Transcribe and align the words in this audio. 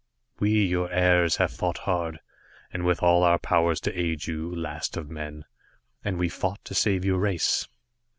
"We, 0.39 0.65
your 0.65 0.91
heirs, 0.91 1.35
have 1.35 1.51
fought 1.51 1.77
hard, 1.77 2.21
and 2.73 2.83
with 2.83 3.03
all 3.03 3.21
our 3.21 3.37
powers 3.37 3.79
to 3.81 3.93
aid 3.95 4.25
you, 4.25 4.49
Last 4.55 4.97
of 4.97 5.11
Men, 5.11 5.45
and 6.03 6.17
we 6.17 6.27
fought 6.27 6.65
to 6.65 6.73
save 6.73 7.05
your 7.05 7.19
race. 7.19 7.67